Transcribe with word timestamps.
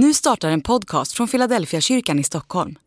Nu 0.00 0.14
startar 0.14 0.50
en 0.50 0.60
podcast 0.60 1.12
från 1.12 1.28
Philadelphia 1.28 1.80
kyrkan 1.80 2.18
i 2.18 2.24
Stockholm. 2.24 2.78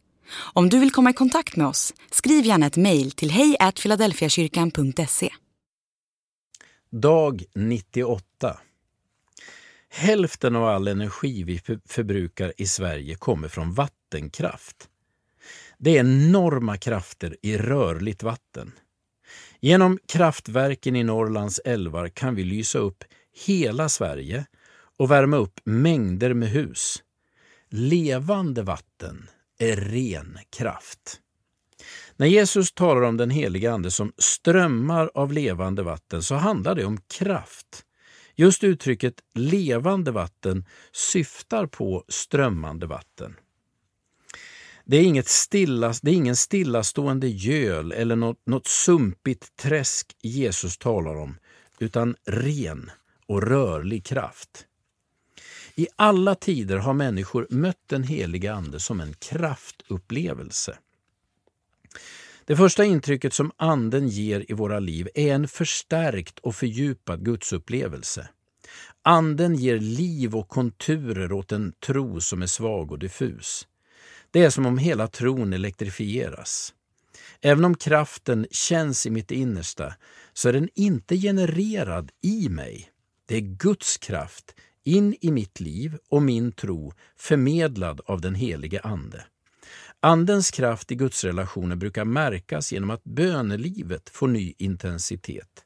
Om 0.53 0.69
du 0.69 0.79
vill 0.79 0.91
komma 0.91 1.09
i 1.09 1.13
kontakt 1.13 1.55
med 1.55 1.67
oss, 1.67 1.93
skriv 2.11 2.45
gärna 2.45 2.65
ett 2.65 2.77
mejl 2.77 3.11
till 3.11 3.31
hejfiladelfiakyrkan.se. 3.31 5.29
Dag 6.91 7.43
98. 7.55 8.59
Hälften 9.89 10.55
av 10.55 10.63
all 10.63 10.87
energi 10.87 11.43
vi 11.43 11.59
förbrukar 11.85 12.53
i 12.57 12.65
Sverige 12.65 13.15
kommer 13.15 13.47
från 13.47 13.73
vattenkraft. 13.73 14.89
Det 15.77 15.97
är 15.97 15.99
enorma 15.99 16.77
krafter 16.77 17.37
i 17.41 17.57
rörligt 17.57 18.23
vatten. 18.23 18.71
Genom 19.59 19.99
kraftverken 20.07 20.95
i 20.95 21.03
Norrlands 21.03 21.59
älvar 21.65 22.09
kan 22.09 22.35
vi 22.35 22.43
lysa 22.43 22.79
upp 22.79 23.03
hela 23.45 23.89
Sverige 23.89 24.45
och 24.97 25.11
värma 25.11 25.37
upp 25.37 25.59
mängder 25.63 26.33
med 26.33 26.49
hus. 26.49 27.03
Levande 27.69 28.63
vatten 28.63 29.29
är 29.59 29.75
ren 29.75 30.37
kraft. 30.49 31.19
När 32.15 32.27
Jesus 32.27 32.71
talar 32.71 33.01
om 33.01 33.17
den 33.17 33.29
heliga 33.29 33.73
Ande 33.73 33.91
som 33.91 34.13
strömmar 34.17 35.11
av 35.13 35.33
levande 35.33 35.83
vatten 35.83 36.23
så 36.23 36.35
handlar 36.35 36.75
det 36.75 36.85
om 36.85 36.97
kraft. 36.97 37.85
Just 38.35 38.63
uttrycket 38.63 39.13
levande 39.33 40.11
vatten 40.11 40.65
syftar 40.91 41.65
på 41.65 42.03
strömmande 42.07 42.87
vatten. 42.87 43.35
Det 44.85 44.97
är, 44.97 45.03
inget 45.03 45.27
stilla, 45.27 45.93
det 46.01 46.11
är 46.11 46.15
ingen 46.15 46.35
stillastående 46.35 47.27
göl 47.27 47.91
eller 47.91 48.15
något, 48.15 48.45
något 48.45 48.67
sumpigt 48.67 49.55
träsk 49.55 50.15
Jesus 50.21 50.77
talar 50.77 51.15
om, 51.15 51.37
utan 51.79 52.15
ren 52.25 52.91
och 53.27 53.43
rörlig 53.43 54.05
kraft. 54.05 54.65
I 55.75 55.87
alla 55.95 56.35
tider 56.35 56.77
har 56.77 56.93
människor 56.93 57.47
mött 57.49 57.87
den 57.87 58.03
heliga 58.03 58.53
Ande 58.53 58.79
som 58.79 59.01
en 59.01 59.13
kraftupplevelse. 59.13 60.77
Det 62.45 62.55
första 62.55 62.85
intrycket 62.85 63.33
som 63.33 63.51
Anden 63.57 64.07
ger 64.07 64.51
i 64.51 64.53
våra 64.53 64.79
liv 64.79 65.09
är 65.15 65.33
en 65.33 65.47
förstärkt 65.47 66.39
och 66.39 66.55
fördjupad 66.55 67.25
gudsupplevelse. 67.25 68.29
Anden 69.03 69.55
ger 69.55 69.79
liv 69.79 70.35
och 70.35 70.49
konturer 70.49 71.31
åt 71.31 71.51
en 71.51 71.73
tro 71.85 72.21
som 72.21 72.41
är 72.41 72.47
svag 72.47 72.91
och 72.91 72.99
diffus. 72.99 73.67
Det 74.31 74.43
är 74.43 74.49
som 74.49 74.65
om 74.65 74.77
hela 74.77 75.07
tron 75.07 75.53
elektrifieras. 75.53 76.73
Även 77.41 77.65
om 77.65 77.75
kraften 77.77 78.47
känns 78.51 79.05
i 79.05 79.09
mitt 79.09 79.31
innersta 79.31 79.93
så 80.33 80.49
är 80.49 80.53
den 80.53 80.69
inte 80.75 81.17
genererad 81.17 82.11
i 82.21 82.49
mig. 82.49 82.89
Det 83.25 83.35
är 83.35 83.41
Guds 83.41 83.97
kraft 83.97 84.55
in 84.83 85.15
i 85.21 85.31
mitt 85.31 85.59
liv 85.59 85.97
och 86.09 86.21
min 86.21 86.51
tro 86.51 86.93
förmedlad 87.17 88.01
av 88.05 88.21
den 88.21 88.35
helige 88.35 88.79
Ande. 88.79 89.25
Andens 89.99 90.51
kraft 90.51 90.91
i 90.91 90.95
gudsrelationer 90.95 91.75
brukar 91.75 92.05
märkas 92.05 92.73
genom 92.73 92.89
att 92.89 93.03
bönelivet 93.03 94.09
får 94.09 94.27
ny 94.27 94.53
intensitet. 94.57 95.65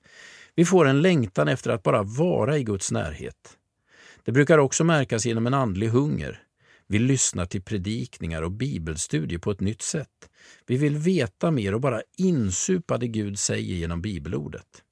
Vi 0.56 0.66
får 0.66 0.86
en 0.88 1.02
längtan 1.02 1.48
efter 1.48 1.72
att 1.72 1.84
bara 1.84 2.04
vara 2.04 2.58
i 2.58 2.64
Guds 2.64 2.92
närhet. 2.92 3.58
Det 4.24 4.32
brukar 4.32 4.58
också 4.58 4.84
märkas 4.84 5.26
genom 5.26 5.48
en 5.48 5.54
andlig 5.54 5.88
hunger. 5.88 6.42
Vi 6.88 7.00
lyssnar 7.00 7.46
till 7.46 7.62
predikningar 7.62 8.42
och 8.42 8.52
bibelstudier 8.52 9.40
på 9.40 9.52
ett 9.52 9.60
nytt 9.60 9.82
sätt. 9.82 10.30
Vi 10.68 10.78
vill 10.78 10.98
veta 10.98 11.52
mer 11.52 11.74
och 11.74 11.82
bara 11.82 12.02
insupa 12.18 12.98
det 12.98 13.08
Gud 13.08 13.40
säger 13.40 13.76
genom 13.76 14.02
bibelordet. 14.02 14.84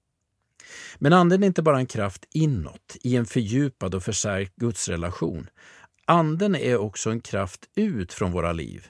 Men 0.97 1.13
Anden 1.13 1.43
är 1.43 1.47
inte 1.47 1.61
bara 1.61 1.77
en 1.77 1.85
kraft 1.85 2.25
inåt, 2.31 2.97
i 3.01 3.15
en 3.15 3.25
fördjupad 3.25 3.95
och 3.95 4.03
förstärkt 4.03 4.55
gudsrelation. 4.55 5.49
Anden 6.05 6.55
är 6.55 6.77
också 6.77 7.09
en 7.09 7.21
kraft 7.21 7.69
ut 7.75 8.13
från 8.13 8.31
våra 8.31 8.53
liv. 8.53 8.87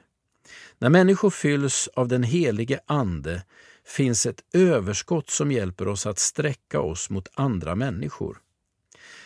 När 0.80 0.90
människor 0.90 1.30
fylls 1.30 1.90
av 1.94 2.08
den 2.08 2.24
helige 2.24 2.80
Ande 2.86 3.44
finns 3.86 4.26
ett 4.26 4.44
överskott 4.54 5.30
som 5.30 5.52
hjälper 5.52 5.88
oss 5.88 6.06
att 6.06 6.20
sträcka 6.20 6.80
oss 6.80 7.10
mot 7.10 7.28
andra 7.34 7.76
människor. 7.76 8.38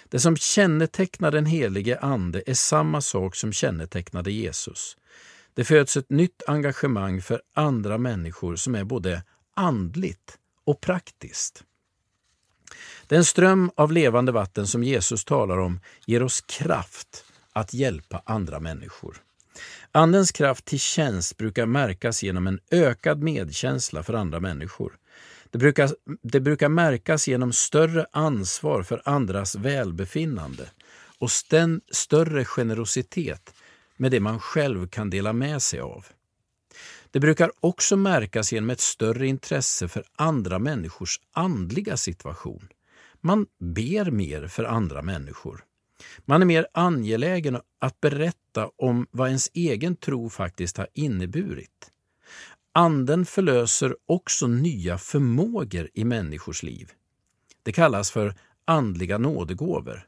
Det 0.09 0.19
som 0.19 0.37
kännetecknar 0.37 1.31
den 1.31 1.45
helige 1.45 1.99
Ande 1.99 2.43
är 2.45 2.53
samma 2.53 3.01
sak 3.01 3.35
som 3.35 3.53
kännetecknade 3.53 4.31
Jesus. 4.31 4.97
Det 5.53 5.63
föds 5.63 5.97
ett 5.97 6.09
nytt 6.09 6.43
engagemang 6.47 7.21
för 7.21 7.41
andra 7.53 7.97
människor 7.97 8.55
som 8.55 8.75
är 8.75 8.83
både 8.83 9.23
andligt 9.55 10.37
och 10.65 10.81
praktiskt. 10.81 11.63
Den 13.07 13.25
ström 13.25 13.71
av 13.75 13.91
levande 13.91 14.31
vatten 14.31 14.67
som 14.67 14.83
Jesus 14.83 15.25
talar 15.25 15.57
om 15.57 15.79
ger 16.05 16.23
oss 16.23 16.41
kraft 16.41 17.23
att 17.53 17.73
hjälpa 17.73 18.21
andra 18.25 18.59
människor. 18.59 19.17
Andens 19.91 20.31
kraft 20.31 20.65
till 20.65 20.79
tjänst 20.79 21.37
brukar 21.37 21.65
märkas 21.65 22.23
genom 22.23 22.47
en 22.47 22.59
ökad 22.71 23.23
medkänsla 23.23 24.03
för 24.03 24.13
andra 24.13 24.39
människor. 24.39 24.97
Det 25.51 25.57
brukar, 25.57 25.89
det 26.21 26.39
brukar 26.39 26.69
märkas 26.69 27.27
genom 27.27 27.53
större 27.53 28.05
ansvar 28.11 28.83
för 28.83 29.01
andras 29.05 29.55
välbefinnande 29.55 30.69
och 31.19 31.31
sten, 31.31 31.81
större 31.91 32.45
generositet 32.45 33.53
med 33.97 34.11
det 34.11 34.19
man 34.19 34.39
själv 34.39 34.87
kan 34.87 35.09
dela 35.09 35.33
med 35.33 35.61
sig 35.61 35.79
av. 35.79 36.05
Det 37.11 37.19
brukar 37.19 37.51
också 37.59 37.97
märkas 37.97 38.53
genom 38.53 38.69
ett 38.69 38.79
större 38.79 39.27
intresse 39.27 39.87
för 39.87 40.03
andra 40.15 40.59
människors 40.59 41.19
andliga 41.33 41.97
situation. 41.97 42.67
Man 43.27 43.45
ber 43.59 44.11
mer 44.11 44.47
för 44.47 44.63
andra 44.63 45.01
människor. 45.01 45.63
Man 46.25 46.41
är 46.41 46.45
mer 46.45 46.67
angelägen 46.73 47.57
att 47.79 48.01
berätta 48.01 48.69
om 48.77 49.07
vad 49.11 49.27
ens 49.27 49.49
egen 49.53 49.95
tro 49.95 50.29
faktiskt 50.29 50.77
har 50.77 50.87
inneburit. 50.93 51.91
Anden 52.71 53.25
förlöser 53.25 53.95
också 54.05 54.47
nya 54.47 54.97
förmågor 54.97 55.89
i 55.93 56.03
människors 56.03 56.63
liv. 56.63 56.91
Det 57.63 57.71
kallas 57.71 58.11
för 58.11 58.35
andliga 58.65 59.17
nådegåvor. 59.17 60.07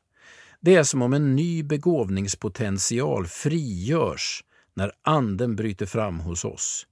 Det 0.61 0.75
är 0.75 0.83
som 0.83 1.01
om 1.01 1.13
en 1.13 1.35
ny 1.35 1.63
begåvningspotential 1.63 3.27
frigörs 3.27 4.43
när 4.73 4.91
Anden 5.01 5.55
bryter 5.55 5.85
fram 5.85 6.19
hos 6.19 6.45
oss. 6.45 6.87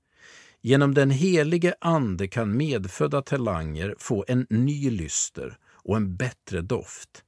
Genom 0.62 0.94
den 0.94 1.12
helige 1.12 1.76
Ande 1.82 2.28
kan 2.28 2.58
medfödda 2.58 3.22
talanger 3.22 3.96
få 4.00 4.26
en 4.28 4.48
ny 4.50 4.90
lyster 4.90 5.58
och 5.88 5.98
en 5.98 6.16
bättre 6.16 6.62
doft. 6.62 7.24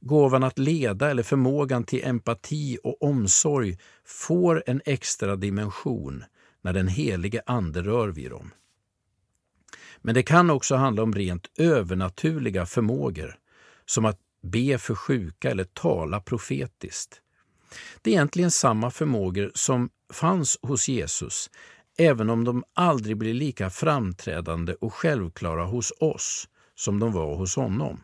Gåvan 0.00 0.42
att 0.42 0.58
leda 0.58 1.10
eller 1.10 1.22
förmågan 1.22 1.84
till 1.84 2.04
empati 2.04 2.78
och 2.84 3.02
omsorg 3.02 3.78
får 4.04 4.64
en 4.66 4.80
extra 4.84 5.36
dimension 5.36 6.24
när 6.62 6.72
den 6.72 6.88
helige 6.88 7.42
Ande 7.46 7.82
rör 7.82 8.08
vid 8.08 8.30
dem. 8.30 8.50
Men 9.98 10.14
det 10.14 10.22
kan 10.22 10.50
också 10.50 10.74
handla 10.74 11.02
om 11.02 11.14
rent 11.14 11.50
övernaturliga 11.58 12.66
förmågor, 12.66 13.38
som 13.86 14.04
att 14.04 14.18
be 14.42 14.78
för 14.78 14.94
sjuka 14.94 15.50
eller 15.50 15.64
tala 15.64 16.20
profetiskt. 16.20 17.20
Det 18.02 18.10
är 18.10 18.14
egentligen 18.14 18.50
samma 18.50 18.90
förmågor 18.90 19.52
som 19.54 19.90
fanns 20.12 20.58
hos 20.62 20.88
Jesus, 20.88 21.50
även 21.98 22.30
om 22.30 22.44
de 22.44 22.64
aldrig 22.74 23.16
blir 23.16 23.34
lika 23.34 23.70
framträdande 23.70 24.74
och 24.74 24.94
självklara 24.94 25.64
hos 25.64 25.92
oss 26.00 26.48
som 26.82 26.98
de 26.98 27.12
var 27.12 27.36
hos 27.36 27.56
honom. 27.56 28.00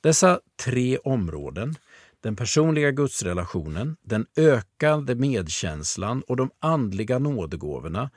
Dessa 0.00 0.40
tre 0.56 0.98
områden, 0.98 1.74
den 2.20 2.36
personliga 2.36 2.90
gudsrelationen, 2.90 3.96
den 4.02 4.26
ökande 4.36 5.14
medkänslan 5.14 6.22
och 6.22 6.36
de 6.36 6.50
andliga 6.58 7.18
nådegåvorna, 7.18 8.10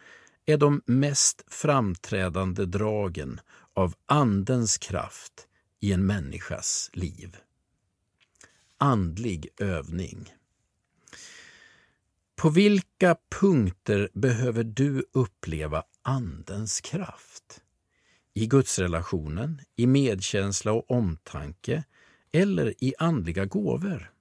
är 0.46 0.58
de 0.58 0.82
mest 0.86 1.44
framträdande 1.48 2.66
dragen 2.66 3.40
av 3.74 3.94
Andens 4.06 4.78
kraft 4.78 5.48
i 5.80 5.94
en 5.94 6.06
människas 6.06 6.90
liv. 6.94 7.38
Andlig 8.78 9.48
övning. 9.58 10.34
På 12.36 12.50
vilka 12.50 13.16
punkter 13.42 14.10
behöver 14.14 14.64
du 14.64 15.06
uppleva 15.14 15.84
Andens 16.02 16.82
kraft? 16.82 17.62
I 18.34 18.48
gudsrelationen, 18.48 19.62
i 19.76 19.88
medkänsla 19.88 20.72
och 20.72 20.92
omtanke 20.92 21.84
eller 22.32 22.84
i 22.84 22.94
andliga 22.98 23.46
gåvor? 23.46 24.12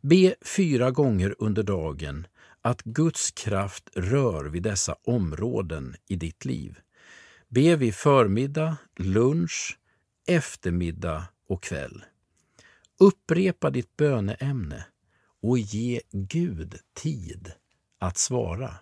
Be 0.00 0.34
fyra 0.40 0.90
gånger 0.90 1.34
under 1.38 1.62
dagen 1.62 2.26
att 2.62 2.82
Guds 2.82 3.30
kraft 3.30 3.90
rör 3.94 4.44
vid 4.44 4.62
dessa 4.62 4.96
områden 5.04 5.96
i 6.08 6.16
ditt 6.16 6.44
liv. 6.44 6.78
Be 7.48 7.76
vid 7.76 7.94
förmiddag, 7.94 8.76
lunch, 8.96 9.78
eftermiddag 10.26 11.24
och 11.48 11.62
kväll. 11.62 12.04
Upprepa 13.00 13.70
ditt 13.70 13.96
böneämne 13.96 14.84
och 15.42 15.58
ge 15.58 16.00
Gud 16.10 16.76
tid 16.94 17.52
att 17.98 18.18
svara. 18.18 18.74